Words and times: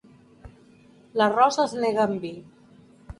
L'arròs 1.21 1.59
es 1.65 1.75
nega 1.83 2.01
amb 2.07 2.25
vi. 2.25 2.33